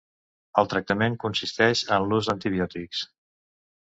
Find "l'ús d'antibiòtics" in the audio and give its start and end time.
2.13-3.03